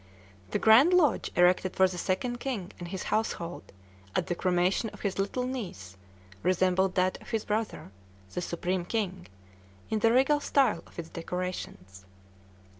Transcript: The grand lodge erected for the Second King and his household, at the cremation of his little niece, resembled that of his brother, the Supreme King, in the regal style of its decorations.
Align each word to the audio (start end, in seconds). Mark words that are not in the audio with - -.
The 0.49 0.57
grand 0.57 0.95
lodge 0.95 1.29
erected 1.35 1.75
for 1.75 1.87
the 1.87 1.99
Second 1.99 2.39
King 2.39 2.71
and 2.79 2.87
his 2.87 3.03
household, 3.13 3.71
at 4.15 4.25
the 4.25 4.33
cremation 4.33 4.89
of 4.89 5.01
his 5.01 5.19
little 5.19 5.45
niece, 5.45 5.95
resembled 6.41 6.95
that 6.95 7.21
of 7.21 7.29
his 7.29 7.45
brother, 7.45 7.91
the 8.33 8.41
Supreme 8.41 8.83
King, 8.83 9.27
in 9.91 9.99
the 9.99 10.11
regal 10.11 10.39
style 10.39 10.81
of 10.87 10.97
its 10.97 11.09
decorations. 11.09 12.05